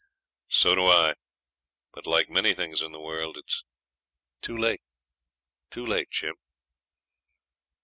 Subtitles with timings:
[0.47, 1.13] 'So do I;
[1.93, 3.63] but like many things in the world it's
[4.41, 4.81] too late
[5.69, 6.37] too late, Jim!'